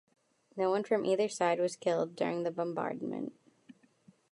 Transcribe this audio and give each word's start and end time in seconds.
No 0.57 0.71
one 0.71 0.83
from 0.83 1.05
either 1.05 1.27
side 1.29 1.59
was 1.59 1.75
killed 1.75 2.15
during 2.15 2.41
the 2.41 2.49
bombardment. 2.49 3.33